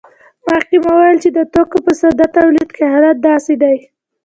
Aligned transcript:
مخکې 0.47 0.77
مو 0.83 0.91
وویل 0.95 1.17
چې 1.23 1.29
د 1.37 1.39
توکو 1.53 1.77
په 1.85 1.91
ساده 1.99 2.25
تولید 2.37 2.69
کې 2.75 2.83
حالت 2.91 3.17
داسې 3.27 3.53
دی 3.61 3.77